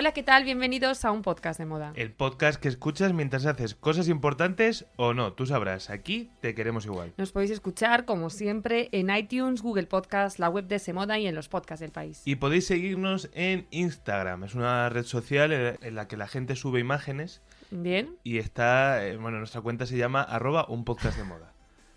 [0.00, 0.44] Hola, ¿qué tal?
[0.44, 1.92] Bienvenidos a un podcast de moda.
[1.96, 6.86] El podcast que escuchas mientras haces cosas importantes o no, tú sabrás, aquí te queremos
[6.86, 7.12] igual.
[7.16, 11.34] Nos podéis escuchar, como siempre, en iTunes, Google Podcast, la web de Semoda y en
[11.34, 12.22] los podcasts del país.
[12.24, 16.78] Y podéis seguirnos en Instagram, es una red social en la que la gente sube
[16.78, 17.42] imágenes.
[17.72, 18.14] Bien.
[18.22, 21.52] Y está, eh, bueno, nuestra cuenta se llama arroba un podcast de moda.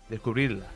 [0.08, 0.66] Descubridla.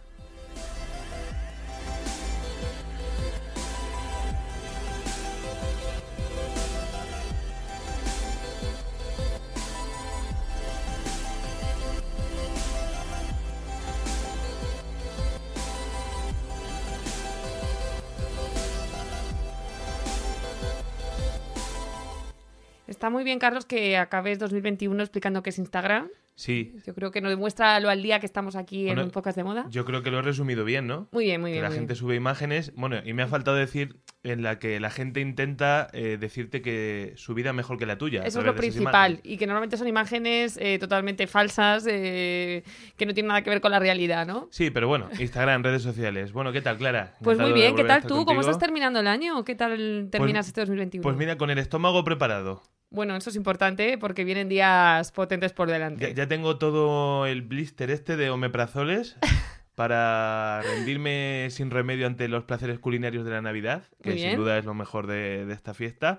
[22.97, 26.09] Está muy bien, Carlos, que acabes 2021 explicando qué es Instagram.
[26.37, 26.75] Sí.
[26.87, 29.45] Yo creo que nos demuestra lo al día que estamos aquí en un podcast de
[29.45, 29.67] moda.
[29.71, 31.09] Yo creo que lo he resumido bien, ¿no?
[31.11, 31.65] Muy bien, muy bien.
[31.65, 32.73] Que la gente sube imágenes.
[32.77, 37.15] Bueno, y me ha faltado decir en la que la gente intenta eh, decirte que
[37.17, 38.23] su vida es mejor que la tuya.
[38.25, 39.21] Eso es lo principal.
[39.23, 42.63] Y que normalmente son imágenes eh, totalmente falsas, eh,
[42.99, 44.49] que no tienen nada que ver con la realidad, ¿no?
[44.51, 46.33] Sí, pero bueno, Instagram, redes sociales.
[46.33, 47.15] Bueno, ¿qué tal, Clara?
[47.23, 48.27] Pues muy bien, ¿qué tal tú?
[48.27, 49.43] ¿Cómo estás terminando el año?
[49.43, 51.03] ¿Qué tal terminas pues, este 2021?
[51.03, 52.63] Pues mira, con el estómago preparado.
[52.91, 56.15] Bueno, eso es importante porque vienen días potentes por delante.
[56.15, 59.17] Ya, tengo todo el blister este de omeprazoles
[59.75, 64.65] para rendirme sin remedio ante los placeres culinarios de la Navidad, que sin duda es
[64.65, 66.19] lo mejor de, esta fiesta.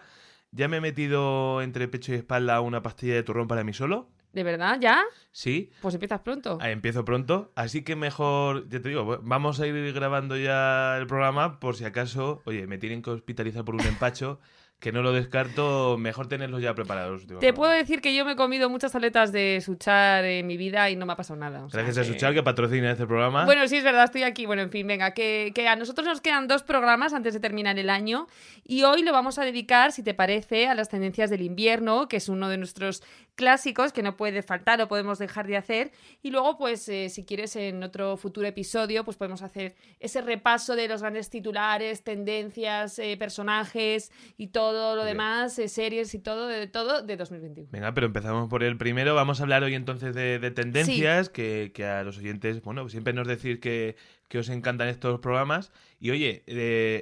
[0.52, 4.10] Ya me he metido entre pecho y espalda una pastilla de turrón para mí solo.
[4.32, 4.78] ¿De verdad?
[4.80, 5.04] ¿Ya?
[5.32, 5.72] Sí.
[5.82, 6.60] Pues empiezas pronto.
[6.62, 11.08] Ah, empiezo pronto, así que mejor, ya te digo, vamos a ir grabando ya el
[11.08, 14.40] programa por si acaso, oye, me tienen que hospitalizar por un empacho
[14.80, 17.26] que no lo descarto, mejor tenerlos ya preparados.
[17.40, 20.90] Te puedo decir que yo me he comido muchas aletas de Suchar en mi vida
[20.92, 21.66] y no me ha pasado nada.
[21.72, 23.46] Gracias a Suchar que patrocina este programa.
[23.46, 24.46] Bueno, sí, es verdad, estoy aquí.
[24.46, 27.80] Bueno, en fin, venga, que, que, a nosotros nos quedan dos programas antes de terminar
[27.80, 28.28] el año
[28.64, 32.18] y hoy lo vamos a dedicar, si te parece, a las tendencias del invierno, que
[32.18, 33.02] es uno de nuestros
[33.38, 35.92] clásicos que no puede faltar o podemos dejar de hacer.
[36.22, 40.76] Y luego, pues, eh, si quieres, en otro futuro episodio, pues podemos hacer ese repaso
[40.76, 46.48] de los grandes titulares, tendencias, eh, personajes y todo lo demás, eh, series y todo,
[46.48, 47.70] de todo de 2021.
[47.72, 49.16] Venga, pero empezamos por el primero.
[49.16, 53.28] Vamos a hablar hoy entonces de, tendencias, que, que, a los oyentes, bueno, siempre nos
[53.28, 53.96] decís que,
[54.28, 55.72] que os encantan estos programas.
[56.00, 56.44] Y oye,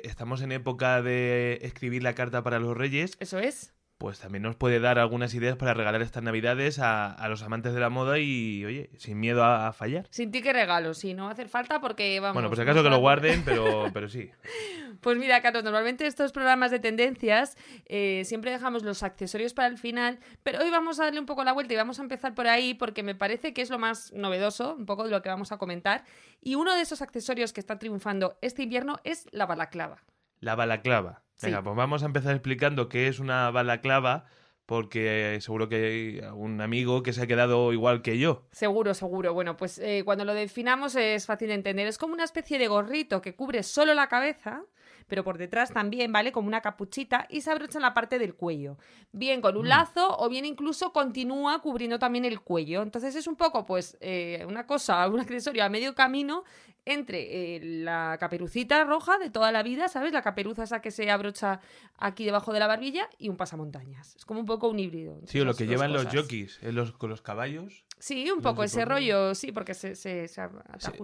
[0.04, 3.16] estamos en época de escribir la carta para los reyes.
[3.22, 3.75] Eso es
[4.06, 7.80] pues también nos puede dar algunas ideas para regalar estas navidades a, los amantes de
[7.80, 10.06] la moda y, oye, sin miedo a, fallar.
[10.12, 12.36] Sin ti que regalo, sí, no va a hacer falta porque vamos...
[12.36, 14.30] Bueno, pues acaso que lo guarden, pero, pero sí.
[15.02, 17.58] Pues mira, Carlos, normalmente estos programas de tendencias
[17.88, 21.44] eh, siempre dejamos los accesorios para el final, pero hoy vamos a darle un poco
[21.44, 24.14] la vuelta y vamos a empezar por ahí porque me parece que es lo más
[24.14, 26.04] novedoso, un poco de lo que vamos a comentar.
[26.44, 30.04] Y uno de esos accesorios que está triunfando este invierno es la balaclava.
[30.46, 31.24] La balaclava.
[31.42, 34.26] Venga, pues vamos a empezar explicando qué es una balaclava,
[34.68, 38.46] porque seguro que hay algún amigo que se ha quedado igual que yo.
[38.52, 39.34] Seguro, seguro.
[39.34, 41.88] Bueno, pues eh, cuando lo definamos es fácil de entender.
[41.88, 44.62] Es como una especie de gorrito que cubre solo la cabeza
[45.08, 46.32] pero por detrás también, ¿vale?
[46.32, 48.78] Como una capuchita y se abrocha en la parte del cuello.
[49.12, 49.70] Bien con un mm.
[49.70, 52.82] lazo o bien incluso continúa cubriendo también el cuello.
[52.82, 56.44] Entonces es un poco, pues, eh, una cosa, un accesorio a medio camino
[56.86, 60.14] entre eh, la caperucita roja de toda la vida, ¿sabes?
[60.14, 61.60] La caperuza esa que se abrocha
[61.98, 64.16] aquí debajo de la barbilla y un pasamontañas.
[64.16, 65.20] Es como un poco un híbrido.
[65.26, 67.86] Sí, o lo que llevan los jockeys, los, con los caballos.
[67.98, 70.42] Sí, un poco ese rollo, sí, porque se, se, se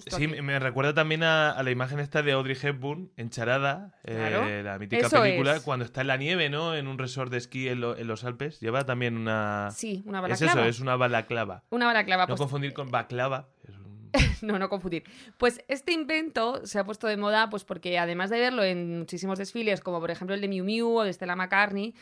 [0.07, 5.09] Sí, me recuerda también a, la imagen esta de Audrey Hepburn, encharada, eh, la mítica
[5.09, 6.75] película, cuando está en la nieve, ¿no?
[6.75, 8.59] En un resort de esquí en, los Alpes.
[8.59, 9.69] Lleva también una...
[9.71, 10.51] Sí, una balaclava.
[10.51, 11.63] Es eso, es una balaclava.
[11.69, 12.23] Una balaclava.
[12.23, 13.49] No pues confundir con baclava.
[14.41, 15.03] no, no confundir.
[15.37, 19.40] Pues este invento se ha puesto de moda pues porque además de verlo en muchísimos
[19.40, 21.93] desfiles, como por ejemplo el de Miu Miu o de Stella McCartney,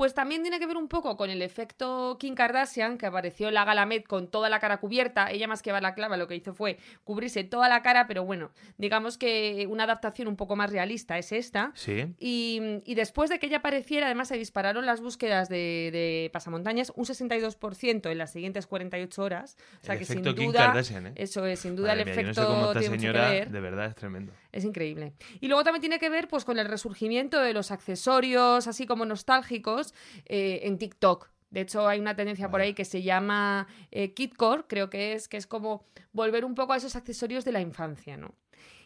[0.00, 3.52] pues también tiene que ver un poco con el efecto Kim Kardashian, que apareció en
[3.52, 5.30] la gala Met con toda la cara cubierta.
[5.30, 9.18] Ella más que clava lo que hizo fue cubrirse toda la cara, pero bueno, digamos
[9.18, 11.72] que una adaptación un poco más realista es esta.
[11.74, 12.14] Sí.
[12.18, 18.10] Y, después de que ella apareciera, además se dispararon las búsquedas de, pasamontañas un 62%
[18.10, 19.58] en las siguientes 48 horas.
[19.82, 21.12] O sea que sin Kim duda, Kardashian, ¿eh?
[21.16, 24.32] eso es, sin duda el efecto no sé señora, de verdad es tremendo.
[24.52, 25.12] Es increíble.
[25.40, 29.04] Y luego también tiene que ver pues con el resurgimiento de los accesorios, así como
[29.04, 29.94] nostálgicos,
[30.26, 31.28] eh, en TikTok.
[31.50, 35.26] De hecho, hay una tendencia por ahí que se llama eh, Kitcore, creo que es,
[35.26, 38.34] que es como volver un poco a esos accesorios de la infancia, ¿no?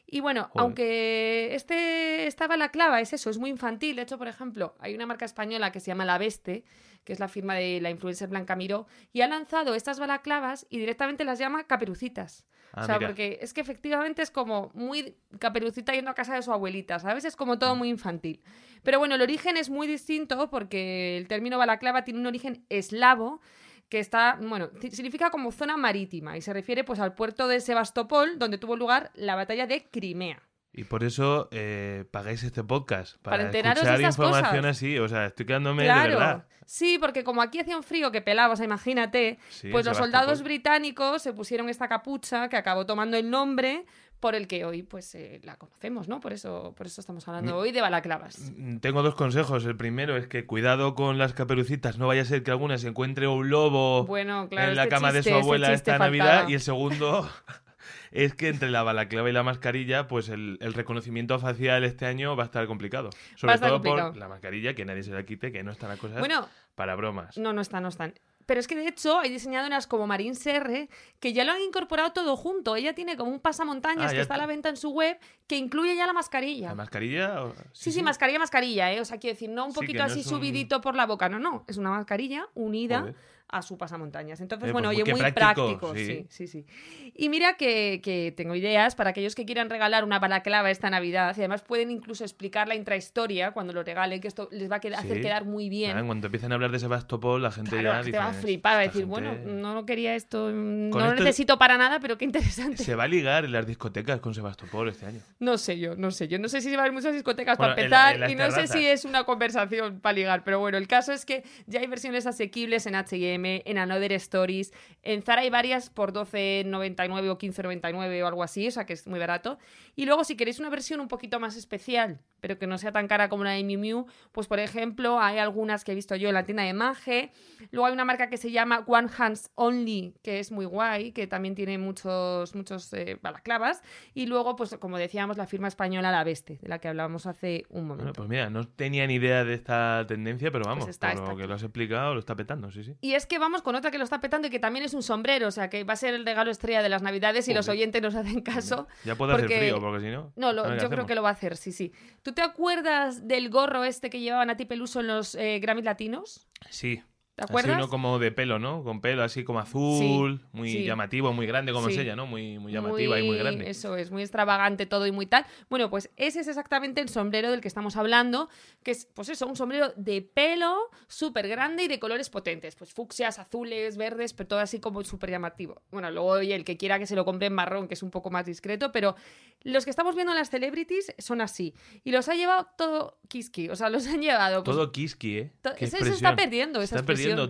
[0.06, 3.96] Y bueno, aunque este, esta balaclava es eso, es muy infantil.
[3.96, 6.64] De hecho, por ejemplo, hay una marca española que se llama La Veste,
[7.04, 10.78] que es la firma de la influencer Blanca Miró, y ha lanzado estas balaclavas y
[10.78, 12.44] directamente las llama caperucitas.
[12.72, 16.42] Ah, o sea, porque es que efectivamente es como muy caperucita yendo a casa de
[16.42, 17.24] su abuelita, ¿sabes?
[17.24, 17.78] Es como todo mm.
[17.78, 18.42] muy infantil.
[18.82, 23.40] Pero bueno, el origen es muy distinto porque el término balaclava tiene un origen eslavo
[23.88, 28.38] que está, bueno, significa como zona marítima y se refiere pues al puerto de Sebastopol,
[28.38, 30.42] donde tuvo lugar la batalla de Crimea.
[30.76, 33.16] Y por eso eh, pagáis este podcast.
[33.22, 34.98] Para, escuchar información así.
[34.98, 36.46] O sea, estoy quedándome de verdad.
[36.66, 39.38] Sí, porque como aquí hacía un frío que pelaba, o sea, imagínate,
[39.70, 43.84] pues los soldados británicos se pusieron esta capucha que acabó tomando el nombre
[44.24, 46.18] por el que hoy pues eh, la conocemos, ¿no?
[46.18, 48.52] Por eso, por eso estamos hablando hoy de balaclavas.
[48.56, 49.66] Mm, tengo dos consejos.
[49.66, 52.88] El primero es que cuidado con las caperucitas, no vaya a ser que alguna se
[52.88, 56.48] encuentre un lobo en la este cama de su abuela esta Navidad.
[56.48, 57.28] Y el segundo
[58.12, 62.44] es que entre la balaclava y la mascarilla, pues el, reconocimiento facial este año va
[62.44, 63.10] a estar complicado.
[63.36, 66.20] Sobre todo por la mascarilla, que nadie se la quite, que no están las cosas
[66.20, 67.36] bueno, para bromas.
[67.36, 68.14] No, no están, no están.
[68.46, 70.88] Pero es que de hecho hay diseñadoras como Marín Serre
[71.20, 72.76] que ya lo han incorporado todo junto.
[72.76, 75.56] Ella tiene como un pasamontañas ah, que está a la venta en su web que
[75.56, 76.68] incluye ya la mascarilla.
[76.68, 77.52] ¿La mascarilla?
[77.72, 79.00] Sí, sí, mascarilla, mascarilla, ¿eh?
[79.00, 81.64] O sea, quiero decir, no un poquito así subidito por la boca, no, no.
[81.68, 83.14] Es una mascarilla unida
[83.54, 84.40] a su pasamontañas.
[84.40, 85.94] Entonces, eh, bueno, pues oye, muy práctico.
[85.94, 86.26] Sí.
[86.28, 86.66] sí, sí,
[87.14, 91.40] Y mira que, tengo ideas para aquellos que quieran regalar una balaclava esta Navidad y
[91.40, 95.20] además pueden incluso explicar la intrahistoria cuando lo regalen, que esto les va a hacer
[95.20, 95.96] quedar muy bien.
[95.96, 98.80] En cuando empiecen a hablar de Sebastopol, la gente ya te va a flipar, va
[98.80, 102.82] a decir, bueno, no quería esto, no lo necesito para nada, pero qué interesante.
[102.82, 105.20] ¿Se va a ligar en las discotecas con Sebastopol este año?
[105.38, 106.40] No sé yo, no sé yo.
[106.40, 108.84] No sé si se va a haber muchas discotecas para empezar y no sé si
[108.84, 112.86] es una conversación para ligar, pero bueno, el caso es que ya hay versiones asequibles
[112.86, 114.72] en H&M en Another Stories.
[115.02, 119.06] En Zara hay varias por 12,99 o 15,99 o algo así, o sea que es
[119.06, 119.58] muy barato.
[119.96, 123.08] Y luego, si queréis una versión un poquito más especial, pero que no sea tan
[123.08, 126.28] cara como la de Miu Miu, pues por ejemplo, hay algunas que he visto yo
[126.28, 127.32] en la tienda de Mage.
[127.70, 131.26] Luego hay una marca que se llama One Hands Only, que es muy guay, que
[131.26, 133.82] también tiene muchos, muchos eh, balaclavas.
[134.12, 137.64] Y luego, pues como decíamos, la firma española La Veste, de la que hablábamos hace
[137.70, 138.04] un momento.
[138.04, 141.36] Bueno, pues mira, no tenía ni idea de esta tendencia, pero vamos, pues por lo
[141.38, 142.94] que lo has explicado, lo está petando, sí, sí.
[143.00, 145.02] Y es que vamos con otra que lo está petando y que también es un
[145.02, 147.70] sombrero, o sea, que va a ser el regalo estrella de las Navidades y los
[147.70, 148.86] oyentes nos hacen caso.
[149.06, 150.30] Ya puede hacer frío, porque si no.
[150.36, 151.90] No, yo creo que lo va a hacer, sí, sí.
[152.22, 155.84] ¿Tú te acuerdas del gorro este que llevaban a ti Peluso en los eh, Grammys
[155.84, 156.48] latinos?
[156.70, 157.02] Sí.
[157.34, 157.72] ¿Te acuerdas?
[157.72, 158.84] Así uno como de pelo, ¿no?
[158.84, 162.26] Con pelo así como azul, muy llamativo, muy grande como es ella, ¿no?
[162.26, 163.68] Muy, muy llamativa y muy grande.
[163.68, 165.44] Eso es, muy extravagante todo y muy tal.
[165.68, 168.48] Bueno, pues ese es exactamente el sombrero del que estamos hablando,
[168.84, 170.76] que es, pues eso, un sombrero de pelo
[171.08, 172.76] súper grande y de colores potentes.
[172.76, 175.82] Pues fucsias, azules, verdes, pero todo así como súper llamativo.
[175.90, 178.30] Bueno, luego, el que quiera que se lo compre en marrón, que es un poco
[178.30, 179.16] más discreto, pero
[179.62, 181.74] los que estamos viendo en las celebrities son así.
[182.04, 184.62] Y los ha llevado todo Kiski, o sea, los han llevado...
[184.62, 185.52] Pues todo Kiski, ¿eh?
[185.78, 187.02] se, está perdiendo esa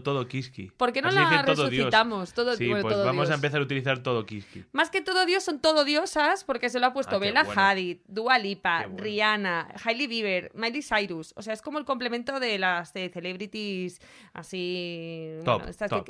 [0.03, 0.71] todo Kiski.
[0.77, 2.33] ¿Por qué no la resucitamos?
[2.33, 4.65] Todo, sí, pues vamos a empezar a utilizar todo Kiski.
[4.73, 7.99] Más que todo Dios son todo diosas porque se lo ha puesto ah, Bella Hadid,
[8.07, 11.33] Dua Lipa, Rihanna, Hailey Bieber, Miley Cyrus.
[11.37, 14.01] O sea, es como el complemento de las celebrities
[14.33, 15.31] así...
[15.45, 15.63] Top,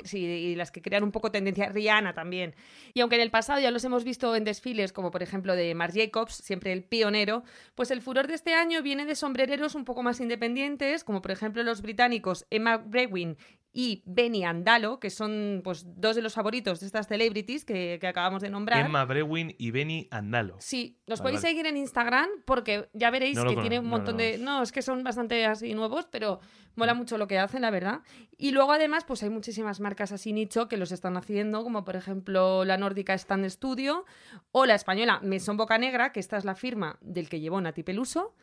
[0.03, 1.69] sí, y las que crean un poco tendencia.
[1.69, 2.55] Rihanna también.
[2.93, 5.73] Y aunque en el pasado ya los hemos visto en desfiles como por ejemplo de
[5.75, 7.43] Marc Jacobs, siempre el pionero,
[7.75, 11.31] pues el furor de este año viene de sombrereros un poco más independientes, como por
[11.31, 13.37] ejemplo los británicos Emma Brewin
[13.77, 18.41] y Benny Andalo, que son pues dos de los favoritos de estas celebrities que, acabamos
[18.41, 18.85] de nombrar.
[18.85, 20.55] Emma Brewin y Benny Andalo.
[20.59, 24.37] Sí, los podéis seguir en Instagram porque ya veréis que tiene un montón de...
[24.37, 26.39] No, es que son bastante así nuevos, pero
[26.77, 26.97] mola mm.
[26.97, 27.99] mucho lo que hacen, la verdad.
[28.37, 31.97] Y luego además pues hay muchísimas marcas así nicho que los están haciendo, como por
[31.97, 34.05] ejemplo la nórdica Stand Studio
[34.53, 37.83] o la española Mesón Boca Negra, que esta es la firma del que llevó Nati
[37.83, 38.35] Peluso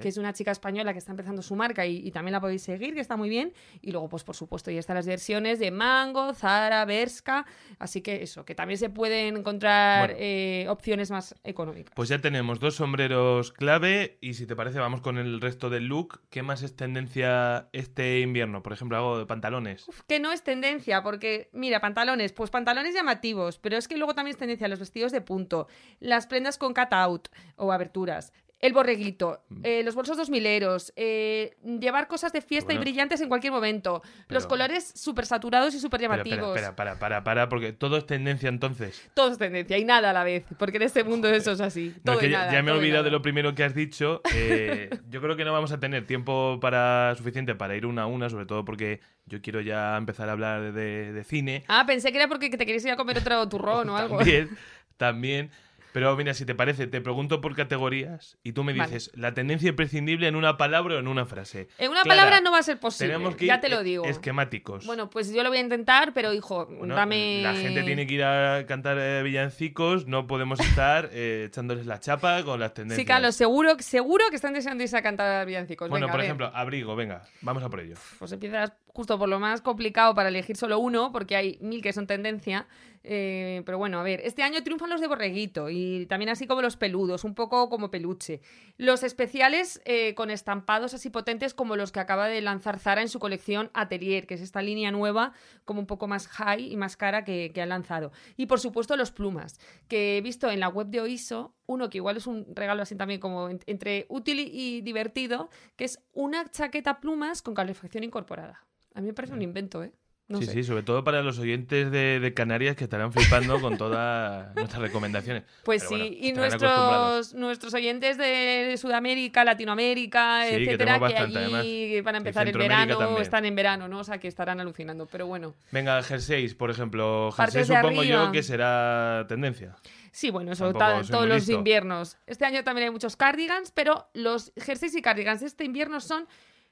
[0.00, 2.94] que es una chica española que está empezando su marca y, también la podéis seguir,
[2.94, 3.52] que está muy bien.
[3.80, 7.46] Y luego, pues por supuesto, ya están las versiones de Mango, Zara, Berska.
[7.78, 11.92] Así que eso, que también se pueden encontrar eh, opciones más económicas.
[11.94, 15.86] Pues ya tenemos dos sombreros clave y si te parece vamos con el resto del
[15.86, 16.20] look.
[16.30, 18.62] ¿Qué más es tendencia este invierno?
[18.62, 19.86] Por ejemplo, algo de pantalones.
[20.06, 24.34] que no es tendencia, porque mira, pantalones, pues pantalones llamativos, pero es que luego también
[24.34, 25.66] es tendencia los vestidos de punto,
[26.00, 29.60] las prendas con cut-out o aberturas, el borreguito, mm.
[29.64, 34.02] eh, los bolsos dos mileros, eh, llevar cosas de fiesta y brillantes en cualquier momento,
[34.28, 36.56] los colores súper saturados y súper llamativos.
[36.56, 39.10] Espera, para, para, para, porque todo es tendencia entonces.
[39.14, 41.94] Todo es tendencia y nada a la vez, porque en este mundo eso es así.
[42.04, 44.20] Todo ya, me he olvidado de lo primero que has dicho.
[44.34, 48.06] Eh, yo creo que no vamos a tener tiempo para suficiente para ir una a
[48.06, 51.64] una, sobre todo porque yo quiero ya empezar a hablar de, de cine.
[51.68, 54.18] Ah, pensé que era porque te querías ir a comer otro turrón o algo.
[54.18, 54.50] También,
[54.98, 55.50] también.
[55.92, 59.68] Pero mira, si te parece, te pregunto por categorías y tú me dices la tendencia
[59.68, 61.68] imprescindible en una palabra o en una frase.
[61.78, 63.12] En una palabra no va a ser posible.
[63.12, 64.04] Tenemos que ya te lo digo.
[64.04, 64.86] Esquemáticos.
[64.86, 67.42] Bueno, pues yo lo voy a intentar, pero hijo, dame.
[67.42, 72.00] La gente tiene que ir a cantar eh, villancicos, no podemos estar eh, echándoles la
[72.00, 73.02] chapa con las tendencias.
[73.02, 75.88] Sí, Carlos, seguro, seguro que están deseando irse a cantar villancicos.
[75.88, 77.96] Bueno, por ejemplo, abrigo, venga, vamos a por ello.
[78.18, 81.92] Pues empiezas justo por lo más complicado para elegir solo uno, porque hay mil que
[81.92, 82.66] son tendencia.
[83.02, 86.60] Eh, pero bueno, a ver, este año triunfan los de borreguito y también así como
[86.60, 88.42] los peludos, un poco como peluche.
[88.76, 93.08] Los especiales eh, con estampados así potentes como los que acaba de lanzar Zara en
[93.08, 95.32] su colección Atelier, que es esta línea nueva,
[95.64, 98.12] como un poco más high y más cara que, que han lanzado.
[98.36, 101.98] Y por supuesto los plumas, que he visto en la web de Oiso, uno que
[101.98, 107.00] igual es un regalo así también como entre útil y divertido, que es una chaqueta
[107.00, 108.66] plumas con calefacción incorporada.
[108.94, 109.92] A mí me parece un invento, ¿eh?
[110.38, 114.80] sí, sí, sobre todo para los oyentes de, Canarias que estarán flipando con todas nuestras
[114.80, 115.42] recomendaciones.
[115.64, 122.48] Pues sí, y nuestros, nuestros oyentes de Sudamérica, Latinoamérica, etcétera, que, allí van a empezar
[122.48, 124.00] el verano, están en verano, ¿no?
[124.00, 125.54] O sea, que estarán alucinando, pero bueno.
[125.72, 127.32] Venga, jerseys, por ejemplo.
[127.32, 129.76] Jersey supongo yo que será tendencia.
[130.12, 132.16] Sí, bueno, eso todos los inviernos.
[132.26, 136.26] Este año también hay muchos cardigans, pero los jerseys y cardigans de este invierno son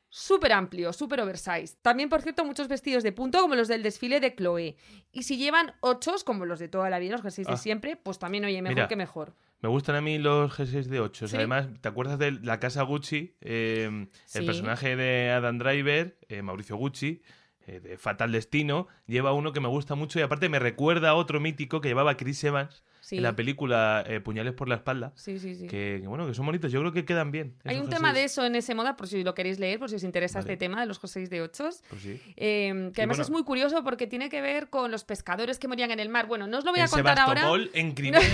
[0.08, 1.76] súper amplio, súper oversize.
[1.82, 4.76] También, por cierto, muchos vestidos de punto como los del desfile de Chloe.
[5.12, 7.58] Y si llevan ochos, como los de toda la vida, los jerseys de ah.
[7.58, 9.34] siempre, pues también, oye, mejor que mejor.
[9.60, 11.34] Me gustan a mí los jerseys de ochos.
[11.34, 13.34] Además, ¿te acuerdas de la casa Gucci?
[13.40, 17.22] Em, el personaje de Adam Driver, eh, Mauricio Gucci,
[17.66, 21.14] eh, de Fatal Destino, lleva uno que me gusta mucho y aparte me recuerda a
[21.14, 25.12] otro mítico que llevaba Chris Evans en la película eh, Puñales por la espalda.
[25.14, 25.66] Sí, sí, sí.
[25.66, 26.70] Que, bueno, que son bonitos.
[26.70, 27.54] Yo creo que quedan bien.
[27.64, 29.96] Hay un tema de eso en ese moda, por si lo queréis leer, por si
[29.96, 31.82] os interesa este tema de los jerseys de ochos.
[31.88, 32.20] Pues sí.
[32.36, 35.90] Em, que además es muy curioso porque tiene que ver con los pescadores que morían
[35.90, 36.26] en el mar.
[36.26, 37.48] Bueno, no os lo voy a contar ahora.
[37.72, 38.20] en Crimea.
[38.20, 38.26] No,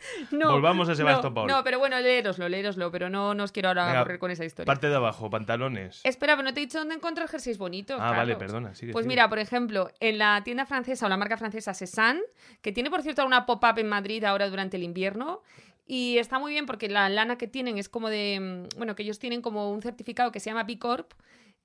[0.30, 1.46] Volvamos a Sebastopol.
[1.46, 4.66] No, pero bueno, leeroslo, leeroslo, pero no, os quiero ahora correr con esa historia.
[4.66, 6.00] Parte de abajo, pantalones.
[6.04, 7.98] Espera, pero no te he dicho dónde encontrar jerseys bonitos.
[8.00, 8.72] Ah, vale, perdona.
[8.92, 12.20] pues mira, por ejemplo, en la tienda francesa o la marca francesa Cézanne,
[12.62, 15.42] que tiene por cierto una pop-up en Madrid ahora durante el invierno,
[15.86, 18.38] y está muy bien porque la lana que tienen es como de.
[18.40, 21.12] Mm, bueno, que ellos tienen como un certificado que se llama B Corp,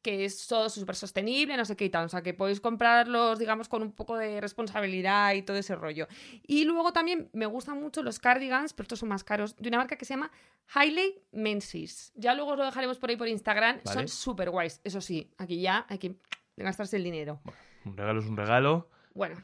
[0.03, 2.05] que es todo súper sostenible, no sé qué y tal.
[2.05, 6.07] O sea, que podéis comprarlos, digamos, con un poco de responsabilidad y todo ese rollo.
[6.45, 9.77] Y luego también me gustan mucho los cardigans, pero estos son más caros, de una
[9.77, 10.31] marca que se llama
[10.75, 12.12] Hailey Menzies.
[12.15, 13.79] Ya luego os lo dejaremos por ahí por Instagram.
[13.86, 14.81] Son súper guays.
[14.83, 16.15] Eso sí, aquí ya hay que
[16.57, 17.41] gastarse el dinero.
[17.86, 18.89] un regalo es un regalo.
[19.13, 19.41] Bueno,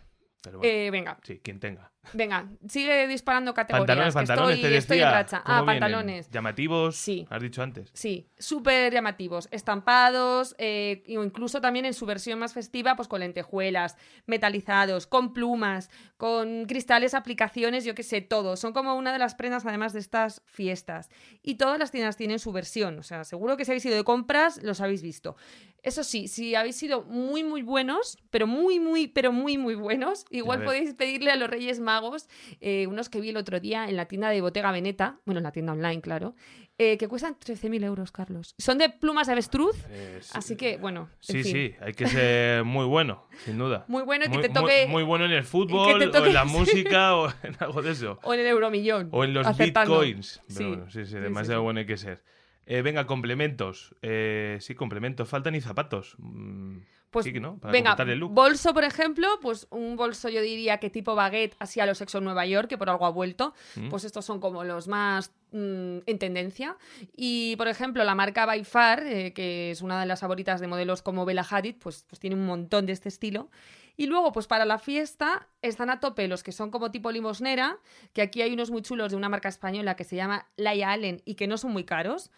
[0.61, 1.17] eh, venga.
[1.23, 1.91] Sí, quien tenga.
[2.13, 3.85] Venga, sigue disparando categorías.
[3.85, 5.43] Pantalones, pantalones, estoy, te estoy en racha.
[5.45, 6.29] Ah, pantalones.
[6.31, 6.95] ¿Llamativos?
[6.95, 7.27] Sí.
[7.29, 7.91] Has dicho antes.
[7.93, 9.47] Sí, súper llamativos.
[9.51, 15.33] Estampados, eh, o incluso también en su versión más festiva, pues con lentejuelas, metalizados, con
[15.33, 18.55] plumas, con cristales, aplicaciones, yo qué sé, todo.
[18.55, 21.09] Son como una de las prendas, además de estas fiestas.
[21.43, 22.97] Y todas las tiendas tienen su versión.
[22.97, 25.35] O sea, seguro que si habéis ido de compras, los habéis visto.
[25.83, 30.25] Eso sí, si habéis sido muy, muy buenos, pero muy, muy, pero muy, muy buenos,
[30.29, 32.27] igual podéis pedirle a los Reyes Magos
[32.59, 35.43] eh, unos que vi el otro día en la tienda de Bottega Veneta, bueno, en
[35.43, 36.35] la tienda online, claro,
[36.77, 38.55] eh, que cuestan 13.000 euros, Carlos.
[38.57, 41.09] Son de plumas de avestruz, eh, así que, bueno.
[41.19, 43.83] sí, sí, hay que ser muy bueno, sin duda.
[43.87, 44.87] Muy bueno y que te toque.
[44.87, 48.19] Muy, bueno en el fútbol, o en la música, o en algo de eso.
[48.23, 49.09] O en el euromillón.
[49.11, 50.41] O en los bitcoins.
[50.47, 52.23] sí, sí, sí, demasiado bueno hay que ser.
[52.69, 53.95] Eh, venga, complementos.
[54.03, 55.27] Eh, sí, complementos.
[55.27, 56.13] Faltan y zapatos.
[56.19, 56.77] Mm,
[57.09, 57.59] pues sí, ¿no?
[57.63, 57.97] venga,
[58.29, 62.21] bolso, por ejemplo, pues un bolso yo diría que tipo baguette, así a los sexo
[62.21, 63.55] Nueva York, que por algo ha vuelto.
[63.75, 63.89] Mm.
[63.89, 66.77] Pues estos son como los más mm, en tendencia.
[67.17, 70.67] Y, por ejemplo, la marca By Far, eh, que es una de las favoritas de
[70.67, 73.49] modelos como Bella Hadid, pues, pues tiene un montón de este estilo.
[73.97, 77.79] Y luego, pues para la fiesta están a tope los que son como tipo limosnera,
[78.13, 81.23] que aquí hay unos muy chulos de una marca española que se llama Laia Allen
[81.25, 82.29] y que no son muy caros.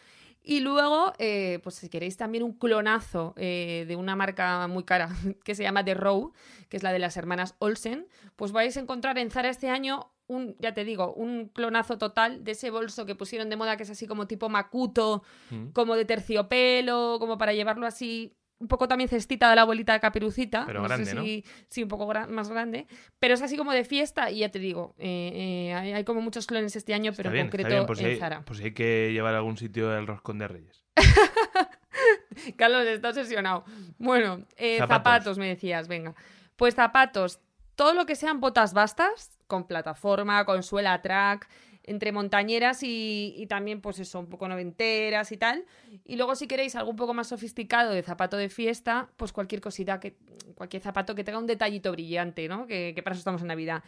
[0.44, 5.10] Y luego, eh, pues si queréis también un clonazo eh, de una marca muy cara
[5.44, 6.34] que se llama The Row,
[6.70, 10.12] que es la de las hermanas Olsen, pues vais a encontrar en Zara este año
[10.28, 13.84] un, ya te digo, un clonazo total de ese bolso que pusieron de moda que
[13.84, 15.68] es así como tipo macuto, mm.
[15.74, 20.00] como de terciopelo, como para llevarlo así un poco también cestita de la abuelita de
[20.00, 20.66] Caperucita.
[20.66, 21.24] Pero grande, ¿no?
[21.68, 22.88] Sí, un poco más grande.
[23.20, 26.46] Pero es así como de fiesta y ya te digo, eh, eh, hay, como muchos
[26.46, 28.44] clones este año, pero en concreto pues en hay, Zara.
[28.46, 30.86] Pues hay que llevar a algún sitio el roscón de Reyes.
[32.56, 33.66] Carlos está obsesionado.
[33.98, 35.38] Bueno, eh, zapatos.
[35.38, 36.14] me decías, venga.
[36.56, 37.40] Pues zapatos,
[37.76, 41.50] todo lo que sean botas bastas, con plataforma, con suela track,
[41.84, 45.66] entre montañeras y, también, pues eso, un poco noventeras y tal.
[46.06, 49.62] Y luego, si queréis algo un poco más sofisticado de zapato de fiesta, pues cualquier
[49.62, 50.16] cosita, que
[50.56, 52.68] cualquier zapato que tenga un detallito brillante, ¿no?
[52.68, 53.84] Que, que para eso estamos en Navidad.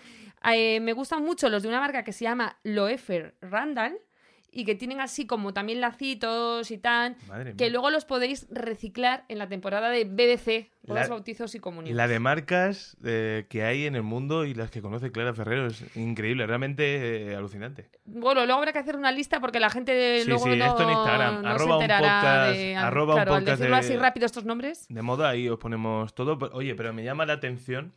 [0.51, 3.99] Eh, me gustan mucho los de una marca que se llama Loefer Randall
[4.53, 7.15] y que tienen así como también lacitos y tal,
[7.57, 11.95] que luego los podéis reciclar en la temporada de BBC, los bautizos y comuniones.
[11.95, 15.67] La de marcas eh, que hay en el mundo y las que conoce Clara Ferrero
[15.67, 17.89] es increíble, realmente eh, alucinante.
[18.05, 20.83] Bueno, luego habrá que hacer una lista porque la gente sí, luego sí, no, esto
[20.83, 23.87] en Instagram, no arroba se un podcast, de, arroba claro, un al podcast decirlo de,
[23.87, 24.85] así rápido estos nombres.
[24.89, 26.37] de moda, ahí os ponemos todo.
[26.53, 27.93] Oye, pero me llama la atención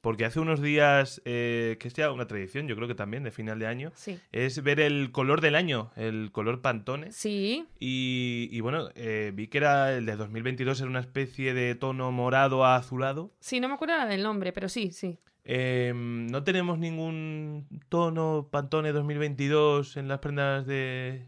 [0.00, 3.30] porque hace unos días, eh, que es ya una tradición, yo creo que también, de
[3.30, 4.18] final de año, Sí.
[4.32, 7.10] es ver el color del año, el color Pantone.
[7.12, 11.74] Sí, Y, y bueno, eh, vi que era el de 2022, era una especie de
[11.74, 13.32] tono morado a azulado.
[13.40, 15.18] sí, no me acuerdo del nombre, pero sí, sí.
[15.50, 21.22] Eh, no tenemos ningún tono Pantone 2022 en las prendas de,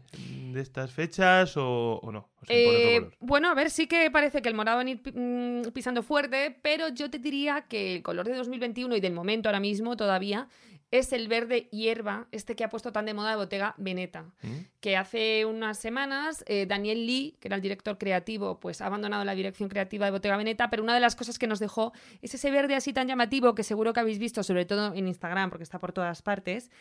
[0.53, 2.29] de estas fechas o, o no.
[2.39, 4.83] ¿O se impone otro Eh, bueno, a ver, sí que parece que el morado va
[4.83, 9.13] a mm, pisando fuerte, pero yo te diría que el color de 2021 y del
[9.13, 10.47] momento ahora mismo todavía
[10.91, 14.25] es el verde hierba, este que ha puesto tan de moda de Bottega Veneta.
[14.41, 14.71] ¿Mm?
[14.81, 19.23] que hace unas semanas eh, Daniel Lee, que era el director creativo, pues ha abandonado
[19.23, 21.93] la dirección creativa de Bottega Veneta, pero una de las cosas que nos dejó
[22.23, 25.51] es ese verde así tan llamativo que seguro que habéis visto, sobre todo en Instagram,
[25.51, 26.71] porque está por todas partes.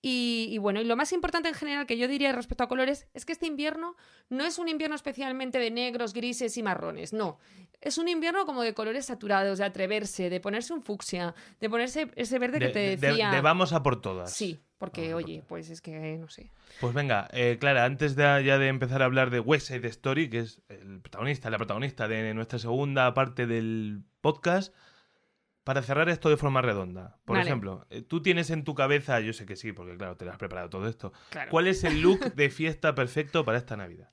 [0.00, 3.08] Y, y bueno, y lo más importante en general que yo diría respecto a colores
[3.14, 3.96] es que este invierno
[4.28, 7.38] no es un invierno especialmente de negros, grises y marrones, no.
[7.80, 12.10] Es un invierno como de colores saturados, de atreverse, de ponerse un fucsia, de ponerse
[12.14, 13.30] ese verde que te de- de- decía.
[13.32, 14.32] de vamos a por todas.
[14.32, 16.50] Sí, porque Vamos a por oye, pues es que no sé.
[16.80, 20.30] Pues venga, eh, Clara, antes de, ya de empezar a hablar de West Side Story,
[20.30, 24.72] que es el protagonista, la protagonista de nuestra segunda parte del podcast,
[25.68, 27.18] para cerrar esto de forma redonda.
[27.26, 27.46] Por Vale.
[27.46, 30.30] ejemplo, eh, tú tienes en tu cabeza, yo sé que sí, porque claro, te lo
[30.30, 31.12] has preparado todo esto.
[31.28, 31.50] Claro.
[31.50, 34.08] ¿Cuál es el look de fiesta perfecto para esta Navidad?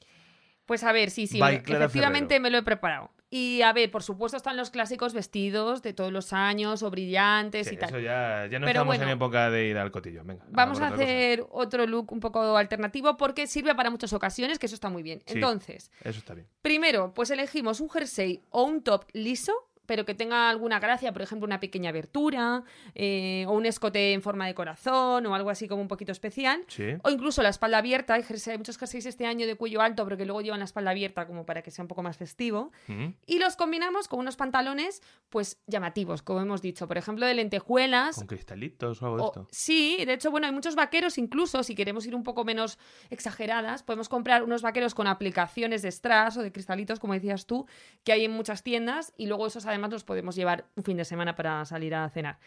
[0.65, 2.41] Pues a ver, sí, sí, me- efectivamente Ferrero.
[2.43, 3.11] me lo he preparado.
[3.29, 7.67] Y a ver, por supuesto están los clásicos vestidos de todos los años o brillantes
[7.69, 7.87] Sí, y tal.
[7.89, 9.13] eso ya, ya no Pero estamos en bueno.
[9.13, 10.25] época de ir al cotillo.
[10.25, 10.95] Venga, Vamos a cosa.
[11.03, 15.03] hacer otro look un poco alternativo porque sirve para muchas ocasiones, que eso está muy
[15.03, 15.19] bien.
[15.25, 15.35] Sí.
[15.35, 16.47] Entonces, Eso está bien.
[16.61, 19.53] primero, pues elegimos un jersey o un top liso,
[19.85, 24.21] pero que tenga alguna gracia, por ejemplo, una pequeña abertura eh, o un escote en
[24.21, 26.63] forma de corazón o algo así como un poquito especial.
[26.67, 26.83] Sí.
[27.03, 28.13] O incluso la espalda abierta.
[28.15, 30.65] Hay, jersey- hay muchos jerseys este año de cuello alto, pero que luego llevan la
[30.65, 32.71] espalda abierta como para que sea un poco más festivo.
[32.87, 33.07] Mm.
[33.25, 36.87] Y los combinamos con unos pantalones, pues llamativos, como hemos dicho.
[36.87, 38.15] Por ejemplo, de lentejuelas.
[38.17, 39.47] Con cristalitos o algo de esto.
[39.51, 42.77] sí, de hecho, bueno, hay muchos vaqueros, incluso si queremos ir un poco menos
[43.09, 47.65] exageradas, podemos comprar unos vaqueros con aplicaciones de strass o de cristalitos, como decías tú,
[48.03, 51.05] que hay en muchas tiendas, y luego esos además los podemos llevar un fin de
[51.05, 52.37] semana para salir a cenar.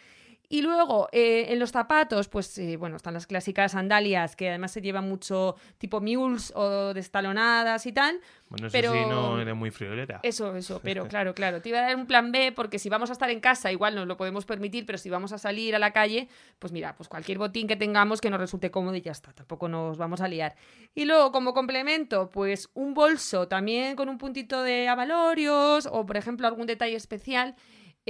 [0.50, 4.72] Y luego, eh, en los zapatos, pues eh, bueno, están las clásicas sandalias, que además
[4.72, 8.18] se llevan mucho tipo mules o destalonadas y tal.
[8.48, 10.20] Bueno, eso pero- sí, no eres muy friolera.
[10.22, 11.60] Eso, eso, pero claro, claro.
[11.60, 13.94] Te iba a dar un plan B porque si vamos a estar en casa igual
[13.94, 17.10] nos lo podemos permitir, pero si vamos a salir a la calle, pues mira, pues
[17.10, 20.28] cualquier botín que tengamos que nos resulte cómodo y ya está, tampoco nos vamos a
[20.28, 20.56] liar.
[20.94, 26.16] Y luego, como complemento, pues un bolso también con un puntito de avalorios o, por
[26.16, 27.54] ejemplo, algún detalle especial.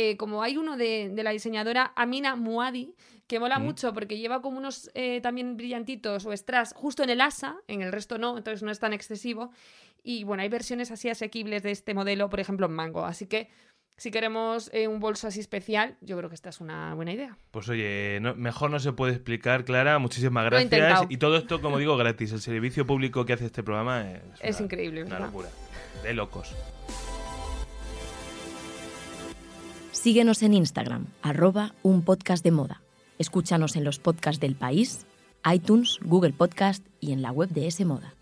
[0.01, 2.95] Eh, como hay uno de, de la diseñadora Amina Muadi,
[3.27, 3.65] que mola Mm.
[3.65, 7.83] mucho porque lleva como unos eh, también brillantitos o strass justo en el asa, en
[7.83, 9.51] el resto no, entonces no es tan excesivo.
[10.05, 13.05] Y bueno, hay versiones así asequibles de este modelo, por ejemplo, en mango.
[13.05, 13.49] Así que
[13.97, 17.37] si queremos eh, un bolso así especial, yo creo que esta es una buena idea.
[17.51, 19.99] Pues oye, no- mejor no se puede explicar, Clara.
[19.99, 21.07] Muchísimas gracias.
[21.09, 22.31] Y todo esto, como digo, gratis.
[22.31, 25.27] El servicio público que hace este programa es, Es una- increíble, Una ¿verdad?
[25.27, 25.49] locura.
[26.05, 26.55] De locos.
[29.99, 32.83] Síguenos en Instagram, arroba un podcast de moda.
[33.19, 35.07] Escúchanos en los podcasts del país,
[35.53, 38.15] iTunes, Google Podcast y en la web de S Moda.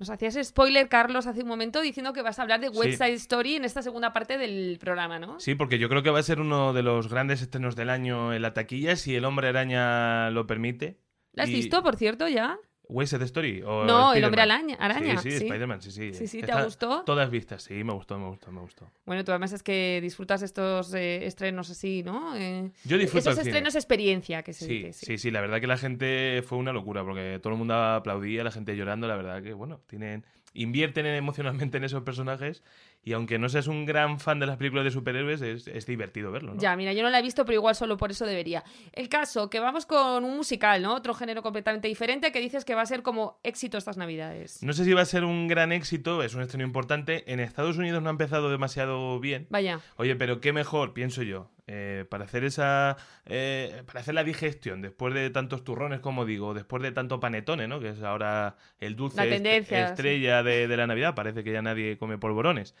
[0.00, 2.96] Nos hacías spoiler, Carlos, hace un momento diciendo que vas a hablar de West Sí.
[2.96, 5.38] Side Story en esta segunda parte del programa, ¿no?
[5.38, 8.34] Sí, porque yo creo que va a ser uno de los grandes estrenos del año
[8.34, 10.98] en la taquilla, si el hombre araña lo permite.
[11.32, 12.58] ¿La has Y- visto, por cierto, ya?
[12.92, 13.62] Wasted Story.
[13.62, 14.76] O No, el hombre araña.
[14.78, 15.44] araña Sí, sí, sí.
[15.46, 16.12] Spider-Man, sí, sí.
[16.14, 17.02] Sí, sí, ¿te Está- gustó?
[17.04, 18.90] Todas vistas, sí, me gustó, me gustó, me gustó.
[19.06, 22.36] Bueno, tú además es que disfrutas estos eh, estrenos así, ¿no?
[22.36, 23.50] Eh, Yo disfruto Esos el cine.
[23.50, 25.06] estrenos experiencia que se Sí, dice.
[25.06, 28.44] sí, sí, la verdad que la gente fue una locura, porque todo el mundo aplaudía,
[28.44, 30.24] la gente llorando, la verdad que, bueno, tienen
[30.54, 32.62] invierten en- emocionalmente en esos personajes
[33.04, 36.30] y aunque no seas un gran fan de las películas de superhéroes, es, es divertido
[36.30, 36.60] verlo, ¿no?
[36.60, 38.62] Ya, mira, yo no la he visto, pero igual solo por eso debería.
[38.92, 40.94] El caso, que vamos con un musical, ¿no?
[40.94, 44.62] Otro género completamente diferente que dices que va a ser como éxito estas navidades.
[44.62, 47.24] No sé si va a ser un gran éxito, es un estreno importante.
[47.32, 49.46] En Estados Unidos no ha empezado demasiado bien.
[49.50, 49.80] Vaya.
[49.96, 54.82] Oye, pero qué mejor, pienso yo, eh, para hacer esa eh, para hacer la digestión
[54.82, 58.96] después de tantos turrones como digo después de tanto panetone no que es ahora el
[58.96, 59.22] dulce
[59.70, 62.74] estrella de, la navidad parece que ya nadie come polvorones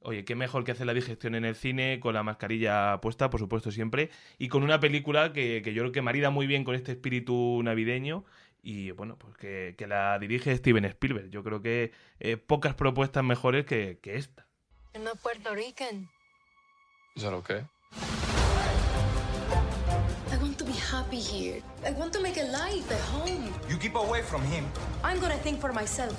[0.00, 3.40] Oye, qué mejor que hacer la digestión en el cine con la mascarilla puesta, por
[3.40, 6.92] supuesto, siempre, y con una película que, yo creo que marida muy bien con este
[6.92, 8.24] espíritu navideño
[8.62, 11.30] y bueno, pues que, la dirige Steven Spielberg.
[11.30, 14.46] Yo creo que eh, pocas propuestas mejores que, que esta.
[15.20, 16.08] Puerto Rican.
[17.16, 17.62] ¿Es okay?
[20.90, 21.62] Happy here.
[21.84, 23.52] I want to make a life at home.
[23.68, 24.64] You keep away from him.
[25.02, 26.14] I'm gonna think for myself.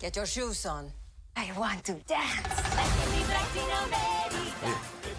[0.00, 0.92] Get your shoes on.
[1.36, 2.48] I want to dance.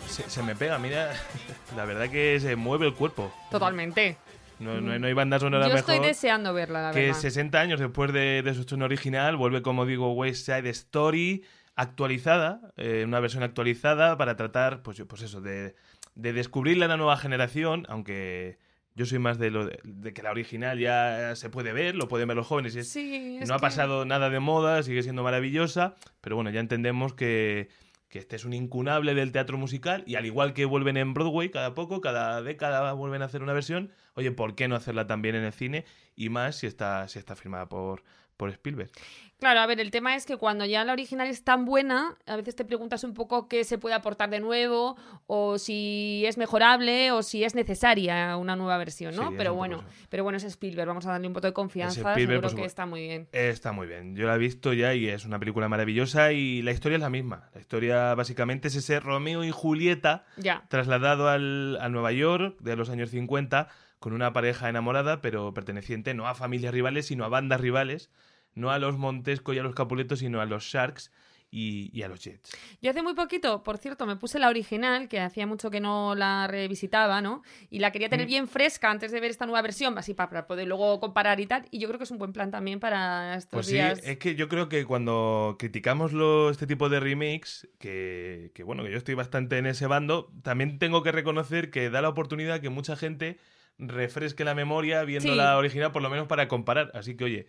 [0.07, 1.13] Se, se, me pega, mira,
[1.77, 3.31] la verdad que se mueve el cuerpo.
[3.51, 4.17] Totalmente.
[4.59, 5.93] No, no, no hay banda sonora Yo mejor.
[5.93, 7.21] estoy deseando verla, la que verdad.
[7.21, 11.45] 60 años después de, de su estreno original, vuelve, como digo, West Side Story
[11.79, 15.75] actualizada, eh, una versión actualizada para tratar, pues, pues eso, de,
[16.13, 18.57] de descubrirla a la nueva generación, aunque
[18.95, 22.27] yo soy más de lo de, que la original ya se puede ver, lo pueden
[22.27, 22.75] ver los jóvenes.
[22.97, 27.69] Y no ha pasado nada de moda, sigue siendo maravillosa, pero bueno, ya entendemos que,
[28.09, 31.49] que este es un incunable del teatro musical y al igual que vuelven en Broadway
[31.49, 35.35] cada poco, cada década vuelven a hacer una versión, oye, ¿por qué no hacerla también
[35.35, 35.85] en el cine?
[36.13, 38.03] Y más si está, si está firmada por,
[38.39, 38.89] por Spielberg.
[39.37, 42.35] Claro, a ver, el tema es que cuando ya la original es tan buena, a
[42.35, 44.97] veces te preguntas un poco qué se puede aportar de nuevo,
[45.27, 49.33] o si es mejorable, o si es necesaria una nueva versión, ¿no?
[49.37, 52.65] pero bueno, pero bueno, es Spielberg, vamos a darle un poco de confianza, seguro que
[52.65, 53.27] está muy bien.
[53.31, 54.15] Está muy bien.
[54.15, 57.09] Yo la he visto ya y es una película maravillosa y la historia es la
[57.09, 57.49] misma.
[57.53, 60.25] La historia básicamente es ese Romeo y Julieta
[60.69, 63.67] trasladado al, a Nueva York de los años 50
[63.99, 68.09] con una pareja enamorada, pero perteneciente no a familias rivales, sino a bandas rivales
[68.55, 71.11] no a los Montesco y a los Capuletos, sino a los Sharks
[71.51, 72.51] y, a los Jets.
[72.81, 76.15] Yo hace muy poquito, por cierto, me puse la original, que hacía mucho que no
[76.15, 77.41] la revisitaba, ¿no?
[77.69, 78.29] Y la quería tener mm.
[78.29, 81.65] bien fresca antes de ver esta nueva versión, así para, poder luego comparar y tal.
[81.71, 83.99] Y yo creo que es un buen plan también para estos pues días.
[83.99, 86.11] Sí, es que yo creo que cuando criticamos
[86.51, 91.03] este tipo de remakes, que, bueno, que yo estoy bastante en ese bando, también tengo
[91.03, 93.37] que reconocer que da la oportunidad que mucha gente
[93.79, 96.91] refresque la memoria viendo la original, por lo menos para comparar.
[96.93, 97.47] Así que, oye,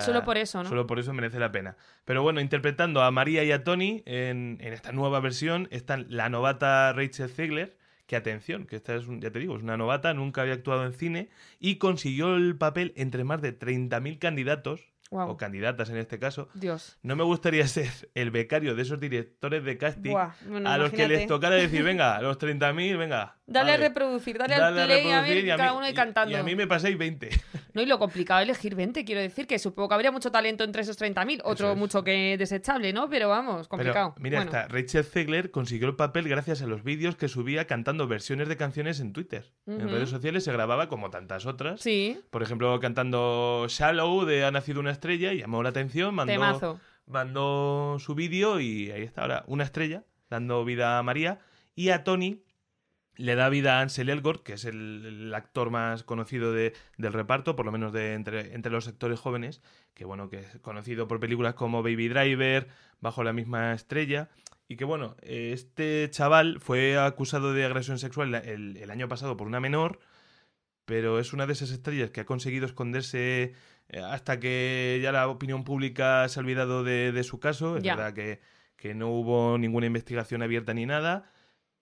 [0.00, 0.68] solo por eso, ¿no?
[0.68, 1.76] Solo por eso merece la pena.
[2.04, 6.92] Pero bueno, interpretando a María y a Tony en, esta nueva versión están la novata
[6.92, 7.76] Rachel Zegler,
[8.06, 10.92] que atención, que esta es, ya te digo, es una novata, nunca había actuado en
[10.92, 11.28] cine
[11.60, 16.48] y consiguió el papel entre más de 30.000 candidatos o candidatas en este caso.
[16.54, 16.98] Dios.
[17.02, 21.26] No me gustaría ser el becario de esos directores de casting a los que les
[21.26, 23.36] tocara decir, venga, a los 30.000, venga.
[23.46, 26.32] Dale a reproducir, dale, al play a, ver cada uno y cantando.
[26.32, 27.28] Y a mí me paséis 20.
[27.74, 30.82] No, y lo complicado elegir 20, quiero decir que supongo que habría mucho talento entre
[30.82, 33.08] esos 30.000, otro mucho que desechable, ¿no?
[33.08, 34.14] Pero vamos, complicado.
[34.18, 38.48] mira, hasta Rachel Zegler consiguió el papel gracias a los vídeos que subía cantando versiones
[38.48, 39.52] de canciones en Twitter.
[39.66, 41.80] En redes sociales se grababa como tantas otras.
[41.80, 42.18] Sí.
[42.30, 47.96] Por ejemplo, cantando Shallow de Ha nacido una estrella y llamó la atención, mandó, mandó
[47.98, 51.40] su vídeo y ahí está ahora una estrella dando vida a María.
[51.74, 52.42] Y a Tony
[53.18, 57.56] le da vida a Ansel Elgort, que es el, actor más conocido de, del reparto,
[57.56, 59.60] por lo menos de entre, entre, los actores jóvenes,
[59.94, 62.68] que bueno, que es conocido por películas como Baby Driver,
[63.00, 64.28] Bajo la misma estrella,
[64.68, 69.60] y que bueno, este chaval fue acusado de agresión sexual el, año pasado por una
[69.60, 70.00] menor,
[70.84, 73.54] pero es una de esas estrellas que ha conseguido esconderse
[74.04, 77.76] hasta que ya la opinión pública se ha olvidado de, su caso.
[77.76, 78.40] Es verdad que,
[78.76, 81.30] que no hubo ninguna investigación abierta ni nada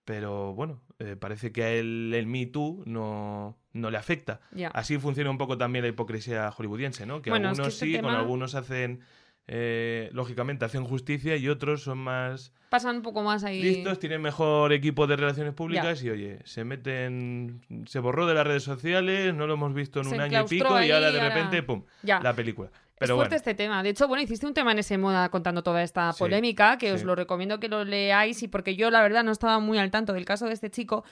[0.06, 4.40] pero bueno, eh, parece que a él el Me Too no, no le afecta.
[4.72, 7.20] Así funciona un poco también la hipocresía hollywoodiense, ¿no?
[7.20, 9.00] Que algunos este sí, con algunos hacen,
[9.46, 12.52] eh, lógicamente, hacen justicia y otros son más...
[12.68, 13.62] Pasan un poco más ahí.
[13.62, 17.60] Listos, tienen mejor equipo de relaciones públicas y, oye, se meten...
[17.86, 20.82] Se borró de las redes sociales, no lo hemos visto en un año y pico
[20.82, 21.84] y ahora de repente, ¡pum!
[22.02, 23.82] La película es fuerte este tema.
[23.82, 27.04] De hecho, bueno, hiciste un tema en ese moda contando toda esta polémica, que os
[27.04, 30.12] lo recomiendo que lo leáis, y porque yo la verdad no estaba muy al tanto
[30.12, 31.04] del caso de este chico,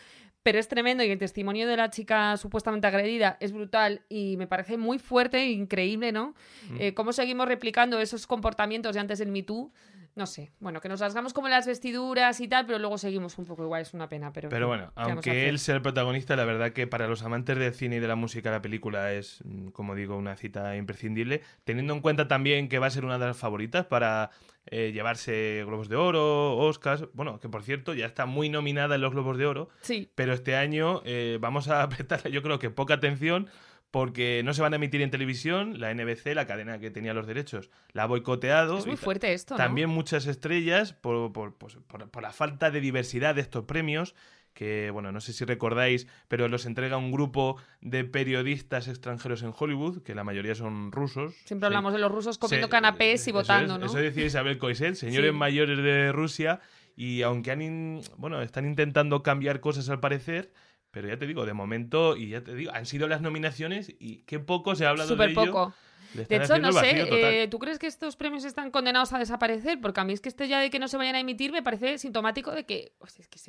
[0.45, 4.47] pero es tremendo y el testimonio de la chica supuestamente agredida es brutal y me
[4.47, 6.35] parece muy fuerte e increíble, ¿no?
[6.69, 6.77] Mm.
[6.79, 9.73] Eh, cómo seguimos replicando esos comportamientos de antes del Me Too
[10.17, 13.47] no sé, bueno, que nos rasgamos como las vestiduras y tal, pero luego seguimos un
[13.47, 14.33] poco igual, es una pena.
[14.33, 17.75] Pero, pero bueno, aunque él sea el protagonista, la verdad que para los amantes del
[17.75, 21.95] cine y de la música la película es, mm, como digo, una cita imprescindible, teniendo
[21.95, 24.31] en cuenta también que va a ser una de las favoritas para
[24.67, 29.01] eh, llevarse Globos de Oro, Oscars, bueno, que por cierto ya está muy nominada en
[29.01, 30.11] los Globos de Oro, sí.
[30.15, 33.49] pero este año eh, vamos a prestarle yo creo que poca atención
[33.95, 35.79] porque no se van a emitir en televisión.
[35.79, 38.77] La NBC, la cadena que tenía los derechos, la ha boicoteado.
[38.77, 39.59] Es muy fuerte esto, ¿no?
[39.59, 44.17] También muchas estrellas por, por, pues, por, por, la falta de diversidad de estos premios
[44.53, 49.53] que, bueno, no sé si recordáis, pero los entrega un grupo de periodistas extranjeros en
[49.57, 51.33] Hollywood, que la mayoría son rusos.
[51.45, 53.87] Siempre hablamos de los rusos comiendo canapés y votando, ¿no?
[53.87, 56.59] Eso decía Isabel Coixet, señores mayores de Rusia,
[56.97, 60.53] y aunque han, bueno, están intentando cambiar cosas al parecer,
[60.95, 64.19] pero ya te digo, de momento, y ya te digo, han sido las nominaciones y
[64.19, 65.35] qué poco se ha hablado de ello.
[65.35, 65.75] poco.
[66.15, 69.81] De hecho, no sé, eh, ¿tú crees que estos premios están condenados a desaparecer?
[69.81, 71.65] Porque a mí es que este ya de que no se vayan a emitir me
[71.65, 72.93] parece sintomático de que...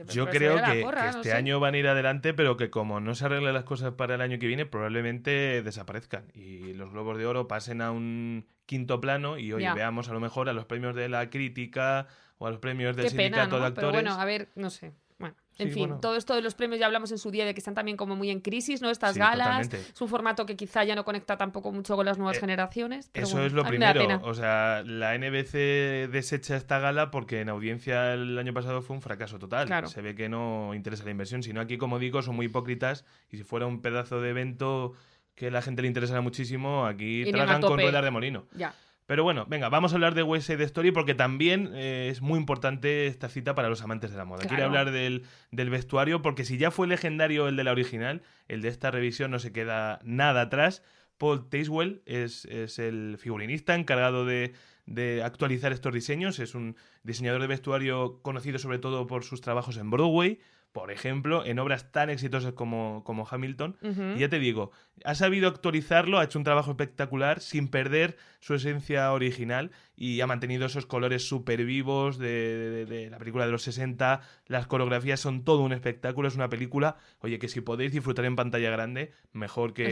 [0.07, 3.53] Yo creo que, este año van a ir adelante, pero que como no se arreglen
[3.53, 6.31] las cosas para el año que viene, probablemente desaparezcan.
[6.33, 10.19] Y los Globos de Oro pasen a un quinto plano y hoy veamos a lo
[10.19, 12.07] mejor a los premios de la crítica
[12.39, 13.91] o a los premios del sindicato de actores.
[13.91, 14.93] Pero bueno, a ver, no sé.
[15.17, 17.59] Bueno, en fin, todo esto de los premios ya hablamos en su día de que
[17.59, 18.89] están también como muy en crisis, ¿no?
[18.89, 19.71] Estas galas.
[19.73, 23.09] Es un formato que quizá ya no conecta tampoco mucho con las nuevas eh, generaciones.
[23.13, 24.19] eso es lo primero.
[24.23, 29.01] O sea, la NBC desecha esta gala porque en audiencia el año pasado fue un
[29.01, 29.87] fracaso total.
[29.87, 33.37] Se ve que no interesa la inversión, sino aquí, como digo, son muy hipócritas y
[33.37, 34.93] si fuera un pedazo de evento
[35.35, 38.47] que a la gente le interesara muchísimo, aquí tragan con ruedas de molino.
[38.53, 38.73] Ya.
[39.05, 42.39] Pero bueno, venga, vamos a hablar de West Side Story porque también eh, es muy
[42.39, 44.47] importante esta cita para los amantes de la moda.
[44.47, 48.69] Quiero hablar del, vestuario porque si ya fue legendario el de la original, el de
[48.69, 50.81] esta revisión no se queda nada atrás.
[51.19, 54.53] Paul Tazewell es, el figurinista encargado de,
[54.87, 56.39] de, actualizar estos diseños.
[56.39, 60.39] Es un diseñador de vestuario conocido sobre todo por sus trabajos en Broadway
[60.75, 63.77] por ejemplo, en obras tan exitosas como, como Hamilton.
[64.17, 64.71] Y ya te digo,
[65.05, 70.27] ha sabido actualizarlo, ha hecho un trabajo espectacular sin perder su esencia original y ha
[70.27, 74.19] mantenido esos colores súper vivos de, la película de los 60.
[74.47, 78.35] Las coreografías son todo un espectáculo, es una película, oye, que si podéis disfrutar en
[78.35, 79.85] pantalla grande, mejor que,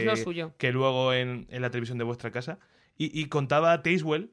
[0.58, 2.58] que luego en, la televisión de vuestra casa.
[2.98, 4.32] Y, y contaba Tazewell,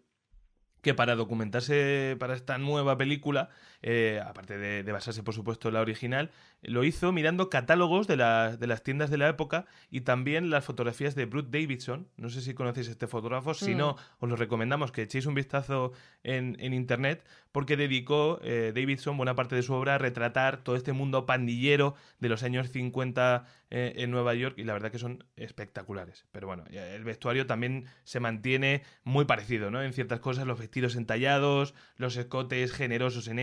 [0.82, 3.52] que para documentarse para esta nueva película,
[3.84, 8.68] eh, aparte de, basarse por supuesto en la original, lo hizo mirando catálogos de, de,
[8.68, 12.08] las tiendas de la época y también las fotografías de Brute Davidson.
[12.18, 14.24] No sé si conocéis este fotógrafo, si no, mm.
[14.24, 19.56] os lo recomendamos que echéis un vistazo en, internet porque dedicó eh, Davidson buena parte
[19.56, 24.12] de su obra a retratar todo este mundo pandillero de los años 50 eh, en
[24.12, 26.26] Nueva York y la verdad que son espectaculares.
[26.32, 29.82] Pero bueno, el vestuario también se mantiene muy parecido, ¿no?
[29.82, 33.40] En ciertas cosas, los vestidos entallados, los escotes generosos en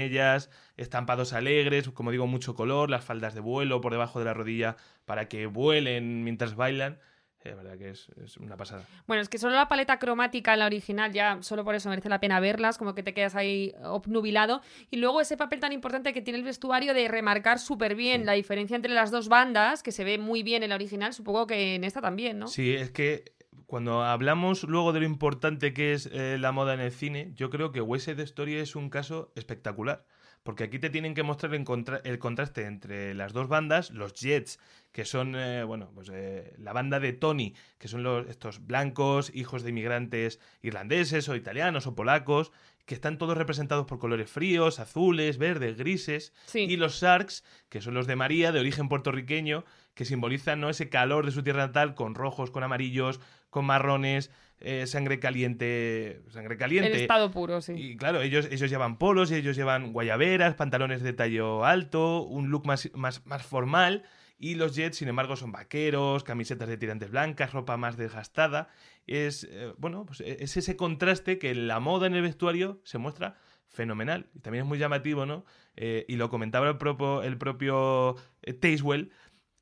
[0.76, 4.76] estampados alegres, como digo, mucho color, las faldas de vuelo por debajo de la rodilla
[5.04, 6.98] para que vuelen mientras bailan.
[7.44, 8.84] La verdad que es, una pasada.
[9.06, 12.08] Bueno, es que solo la paleta cromática en la original, ya solo por eso merece
[12.08, 14.60] la pena verlas, como que te quedas ahí obnubilado.
[14.90, 18.32] Y luego ese papel tan importante que tiene el vestuario de remarcar súper bien la
[18.32, 21.76] diferencia entre las dos bandas, que se ve muy bien en la original, supongo que
[21.76, 22.48] en esta también, ¿no?
[22.48, 23.32] Sí, es que
[23.66, 27.50] cuando hablamos luego de lo importante que es eh, la moda en el cine, yo
[27.50, 30.04] creo que West Side Story es un caso espectacular
[30.42, 34.58] porque aquí te tienen que mostrar el, contraste entre las dos bandas, los Jets,
[34.92, 39.30] que son, eh, bueno, pues eh, la banda de Tony, que son los, estos blancos,
[39.34, 42.52] hijos de inmigrantes irlandeses o italianos o polacos,
[42.88, 47.92] que están todos representados por colores fríos, azules, verdes, grises, y los Sharks, que son
[47.92, 50.70] los de María, de origen puertorriqueño, que simbolizan ¿no?
[50.70, 53.20] ese calor de su tierra natal con rojos, con amarillos,
[53.50, 56.22] con marrones, eh, sangre caliente.
[56.30, 56.90] Sangre caliente.
[56.92, 57.72] En estado puro, sí.
[57.76, 62.50] Y claro, ellos, ellos llevan polos, y ellos llevan guayaberas, pantalones de tallo alto, un
[62.50, 64.04] look más, más, más formal.
[64.40, 68.68] Y los Jets, sin embargo, son vaqueros, camisetas de tirantes blancas, ropa más desgastada.
[69.06, 72.98] Es, eh, bueno, pues e, es ese contraste que la moda en el vestuario se
[72.98, 73.36] muestra
[73.68, 74.28] fenomenal.
[74.34, 75.44] Y también es muy llamativo, ¿no?
[75.76, 78.16] Eh, y lo comentaba el propio, el propio
[78.60, 79.10] Tazewell,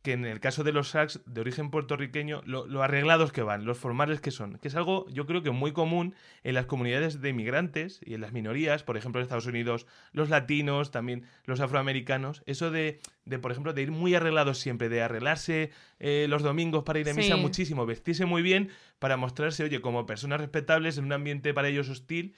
[0.07, 3.77] que en el caso de los sacks de origen puertorriqueño, lo, arreglados que van, los
[3.77, 6.15] formales que son, que es algo yo creo que muy común
[6.45, 10.31] en las comunidades de inmigrantes y en las minorías, por ejemplo en Estados Unidos, los
[10.31, 15.03] latinos, también los afroamericanos, eso de, de por ejemplo, de ir muy arreglados siempre, de
[15.03, 19.81] arreglarse eh, los domingos para ir a misa muchísimo, vestirse muy bien para mostrarse, oye,
[19.81, 22.37] como personas respetables en un ambiente para ellos hostil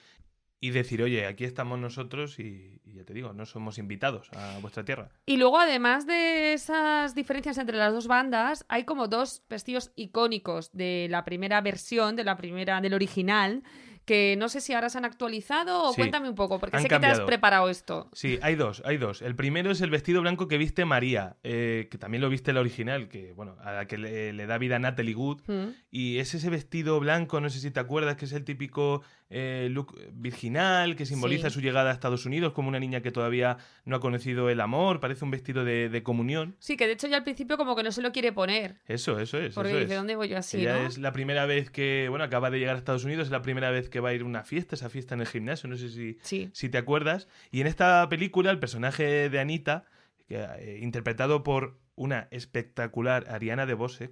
[0.60, 4.84] y decir, oye, aquí estamos nosotros y, ya te digo, no somos invitados a vuestra
[4.84, 5.10] tierra.
[5.26, 10.72] Y luego, además de esas diferencias entre las dos bandas, hay como dos vestidos icónicos
[10.72, 13.62] de la primera versión, de la primera, del original,
[14.08, 16.98] que no sé si ahora se han actualizado o cuéntame un poco, porque sé que
[16.98, 18.08] te has preparado esto.
[18.14, 19.20] Sí, hay dos, hay dos.
[19.20, 22.60] El primero es el vestido blanco que viste María, eh, que también lo viste la
[22.60, 25.42] original, que bueno, a la que le, da vida Natalie Wood.
[25.46, 25.74] Mm.
[25.90, 29.68] Y es ese vestido blanco, no sé si te acuerdas, que es el típico eh,
[29.70, 33.96] look virginal, que simboliza su llegada a Estados Unidos como una niña que todavía no
[33.96, 36.56] ha conocido el amor, parece un vestido de, comunión.
[36.60, 38.76] Sí, que de hecho ya al principio como que no se lo quiere poner.
[38.86, 39.54] Eso, eso es.
[39.54, 40.60] Porque dice, ¿dónde voy yo así?
[40.60, 43.42] Ella es la primera vez que, bueno, acaba de llegar a Estados Unidos, es la
[43.42, 45.76] primera vez que va a ir a una fiesta, esa fiesta en el gimnasio, no
[45.76, 46.18] sé si,
[46.52, 47.28] si te acuerdas.
[47.50, 49.84] Y en esta película el personaje de Anita,
[50.30, 54.10] eh, interpretado por una espectacular Ariana de Bose.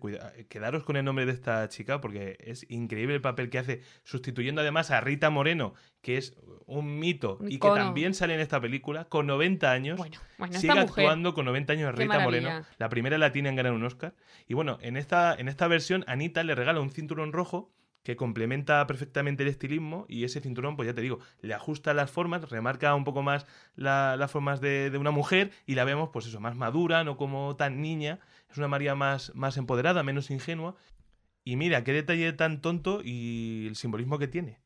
[0.49, 4.61] quedaros con el nombre de esta chica porque es increíble el papel que hace, sustituyendo
[4.61, 9.05] además a Rita Moreno, que es un mito y que también sale en esta película,
[9.05, 10.01] con 90 años.
[10.51, 14.15] sigue actuando con 90 años Rita Moreno, la primera latina en ganar un Oscar.
[14.49, 17.73] Y bueno, en esta, en esta versión, Anita le regala un cinturón rojo
[18.07, 22.09] que complementa perfectamente el estilismo y ese cinturón, pues ya te digo, le ajusta las
[22.09, 26.39] formas, remarca un poco más las formas de, una mujer y la vemos, pues eso,
[26.39, 30.77] más madura, no como tan niña, es una María más, más empoderada, menos ingenua.
[31.43, 34.61] Y mira, qué detalle tan tonto y el simbolismo que tiene.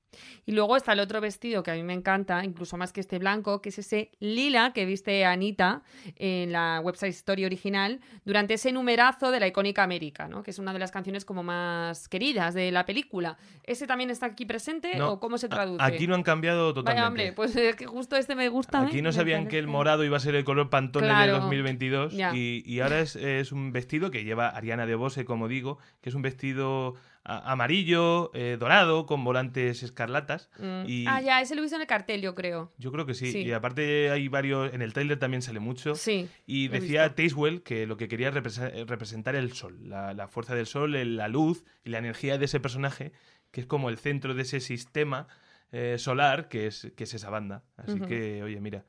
[0.46, 3.18] Y luego está el otro vestido que a mí me encanta, incluso más que este
[3.18, 5.83] blanco, que es ese lila que viste Anita
[6.16, 10.42] en la website Story original durante ese numerazo de la icónica América, ¿no?
[10.42, 13.37] que es una de las canciones como más queridas de la película.
[13.64, 15.83] ¿Ese también está aquí presente o cómo se traduce?
[15.83, 17.01] Aquí no han cambiado totalmente.
[17.01, 18.83] Vaya, hombre, pues es que justo este me gusta.
[18.83, 22.62] Aquí no sabían que el morado iba a ser el color Pantone de 2022 y,
[22.64, 26.14] y, ahora es, es un vestido que lleva Ariana de Bose, como digo, que es
[26.14, 26.94] un vestido
[27.38, 30.51] amarillo, eh, dorado, con volantes escarlatas.
[30.59, 30.83] Mm.
[30.87, 31.07] Y...
[31.07, 32.73] Ah, ya, ese lo visto en el cartel, yo creo.
[32.79, 33.37] Yo creo que sí.
[33.38, 35.95] Y aparte hay varios, en el trailer también sale mucho.
[35.95, 36.29] Sí.
[36.47, 41.16] Y decía Tacewell que lo que quería es representar el sol, la, fuerza del sol,
[41.16, 43.12] la luz y la energía de ese personaje,
[43.51, 45.29] que es como el centro de ese sistema
[45.73, 47.63] eh, solar que es, que es esa banda.
[47.77, 48.85] Así que, oye, mira.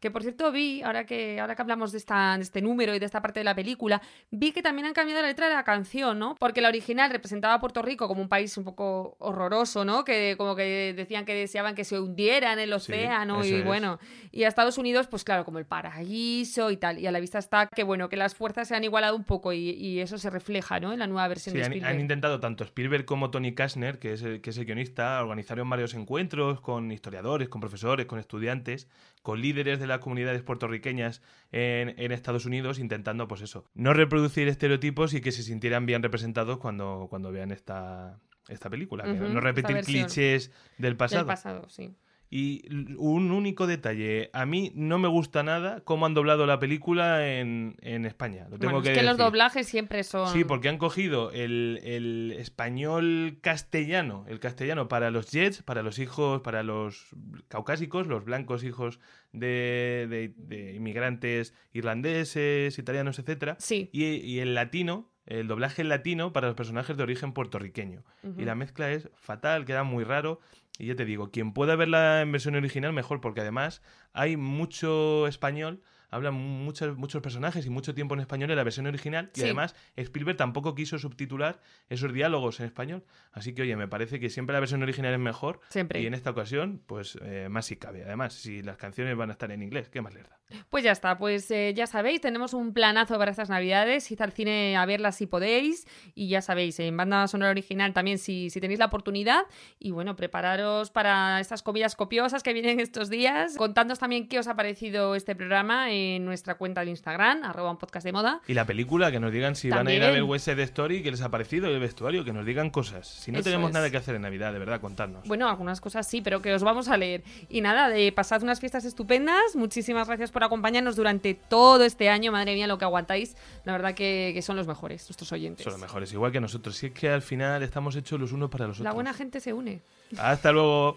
[0.00, 2.98] Que por cierto vi, ahora que, ahora que hablamos de, esta, de este número y
[2.98, 5.64] de esta parte de la película, vi que también han cambiado la letra de la
[5.64, 6.34] canción, ¿no?
[6.34, 10.04] Porque la original representaba a Puerto Rico como un país un poco horroroso, ¿no?
[10.04, 13.98] Que como que decían que deseaban que se hundiera en el océano y bueno.
[14.32, 16.98] Y a Estados Unidos, pues claro, como el paraíso y tal.
[16.98, 19.52] Y a la vista está que bueno, que las fuerzas se han igualado un poco
[19.52, 20.92] y, eso se refleja, ¿no?
[20.92, 21.88] En la nueva versión de Spielberg.
[21.88, 25.22] Han, han, intentado tanto Spielberg como Tony Kastner, que es el, que es el guionista,
[25.22, 26.23] organizaron varios encuentros
[26.60, 28.88] con historiadores, con profesores, con estudiantes
[29.24, 34.48] con líderes de las comunidades puertorriqueñas en, en, Estados Unidos intentando, pues eso, no reproducir
[34.48, 39.04] estereotipos y que se sintieran bien representados cuando, cuando vean esta, esta película.
[39.06, 41.20] no repetir clichés del pasado.
[41.20, 41.96] Del pasado, sí.
[42.30, 42.64] Y
[42.96, 47.76] un único detalle, a mí no me gusta nada cómo han doblado la película en,
[47.80, 48.48] España.
[48.50, 50.32] Lo tengo que es que los doblajes siempre son...
[50.32, 56.40] Sí, porque han cogido el, español castellano, el castellano para los Jets, para los hijos,
[56.40, 57.06] para los
[57.48, 58.98] caucásicos, los blancos hijos
[59.32, 60.32] de,
[60.74, 63.56] inmigrantes irlandeses, italianos, etcétera.
[63.60, 63.90] Sí.
[63.92, 68.04] Y, el latino, el doblaje latino para los personajes de origen puertorriqueño.
[68.36, 70.40] Y la mezcla es fatal, queda muy raro.
[70.78, 73.82] Y ya te digo, quien pueda verla en versión original, mejor, porque además
[74.12, 75.82] hay mucho español
[76.14, 79.74] hablan muchos, muchos personajes y mucho tiempo en español en la versión original y además
[79.96, 83.04] Spielberg tampoco quiso subtitular esos diálogos en español.
[83.32, 86.00] Así que, oye, me parece que siempre la versión original es mejor siempre.
[86.00, 88.04] y en esta ocasión, pues eh, más si cabe.
[88.04, 90.38] Además, si las canciones van a estar en inglés, ¿qué más les da?
[90.70, 94.32] Pues ya está, pues eh, ya sabéis, tenemos un planazo para estas navidades, id al
[94.32, 98.60] cine a verlas si podéis y ya sabéis, en banda sonora original también si, si
[98.60, 99.46] tenéis la oportunidad
[99.78, 104.46] y bueno, prepararos para estas comidas copiosas que vienen estos días, contándonos también qué os
[104.46, 108.40] ha parecido este programa en nuestra cuenta de Instagram, arroba un podcast de moda.
[108.46, 111.10] Y la película, que nos digan si van a ir a ver Side Story, qué
[111.10, 113.06] les ha parecido el vestuario, que nos digan cosas.
[113.06, 115.26] Si no tenemos nada que hacer en Navidad, de verdad, contadnos.
[115.26, 117.22] Bueno, algunas cosas sí, pero que os vamos a leer.
[117.48, 122.32] Y nada, de pasad unas fiestas estupendas, muchísimas gracias por acompañarnos durante todo este año,
[122.32, 125.64] madre mía, lo que aguantáis, la verdad que, son los mejores, nuestros oyentes.
[125.64, 126.76] Son los mejores, igual que nosotros.
[126.76, 128.84] Si es que al final estamos hechos los unos para los otros.
[128.84, 129.80] La buena gente se une.
[130.18, 130.96] Hasta luego.